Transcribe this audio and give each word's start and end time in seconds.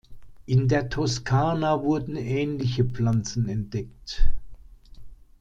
In 0.47 0.67
der 0.67 0.89
Toskana 0.89 1.83
wurden 1.83 2.15
ähnliche 2.15 2.85
Pflanzen 2.85 3.47
entdeckt. 3.47 4.33